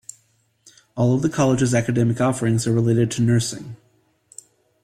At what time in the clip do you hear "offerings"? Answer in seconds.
2.19-2.65